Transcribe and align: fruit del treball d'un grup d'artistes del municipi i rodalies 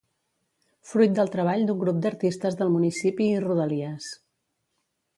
fruit 0.91 1.13
del 1.19 1.29
treball 1.35 1.67
d'un 1.69 1.79
grup 1.85 2.01
d'artistes 2.05 2.59
del 2.63 2.75
municipi 2.79 3.31
i 3.37 3.47
rodalies 3.47 4.13